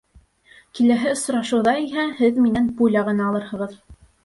[0.79, 3.81] Киләһе осрашыуҙа иһә һеҙ минән пуля ғына алырһығыҙ.